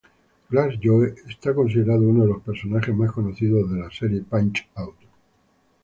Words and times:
Glass 0.49 0.79
Joe 0.81 1.13
es 1.27 1.37
considerado 1.53 2.01
uno 2.01 2.23
de 2.23 2.29
los 2.33 2.41
personajes 2.41 2.91
más 2.95 3.11
conocidos 3.11 3.71
de 3.71 3.81
la 3.81 3.91
serie 3.91 4.23
Punch-Out! 4.23 4.95